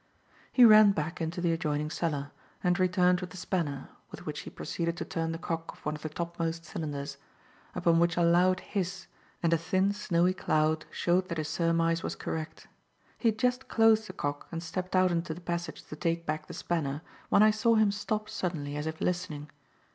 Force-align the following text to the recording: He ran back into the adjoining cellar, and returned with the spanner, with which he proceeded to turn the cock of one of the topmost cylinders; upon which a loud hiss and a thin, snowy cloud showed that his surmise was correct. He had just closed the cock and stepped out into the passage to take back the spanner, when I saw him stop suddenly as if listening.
He 0.51 0.65
ran 0.65 0.93
back 0.93 1.21
into 1.21 1.41
the 1.41 1.51
adjoining 1.53 1.91
cellar, 1.91 2.31
and 2.63 2.79
returned 2.79 3.21
with 3.21 3.29
the 3.29 3.37
spanner, 3.37 3.89
with 4.09 4.25
which 4.25 4.39
he 4.39 4.49
proceeded 4.49 4.97
to 4.97 5.05
turn 5.05 5.31
the 5.31 5.37
cock 5.37 5.73
of 5.73 5.85
one 5.85 5.93
of 5.93 6.01
the 6.01 6.09
topmost 6.09 6.65
cylinders; 6.65 7.17
upon 7.75 7.99
which 7.99 8.17
a 8.17 8.23
loud 8.23 8.61
hiss 8.61 9.05
and 9.43 9.53
a 9.53 9.59
thin, 9.59 9.91
snowy 9.93 10.33
cloud 10.33 10.85
showed 10.89 11.29
that 11.29 11.37
his 11.37 11.49
surmise 11.49 12.01
was 12.01 12.15
correct. 12.15 12.65
He 13.19 13.27
had 13.29 13.37
just 13.37 13.67
closed 13.67 14.07
the 14.07 14.13
cock 14.13 14.47
and 14.51 14.63
stepped 14.63 14.95
out 14.95 15.11
into 15.11 15.35
the 15.35 15.39
passage 15.41 15.83
to 15.85 15.95
take 15.95 16.25
back 16.25 16.47
the 16.47 16.55
spanner, 16.55 17.03
when 17.29 17.43
I 17.43 17.51
saw 17.51 17.75
him 17.75 17.91
stop 17.91 18.27
suddenly 18.27 18.75
as 18.77 18.87
if 18.87 19.01
listening. 19.01 19.51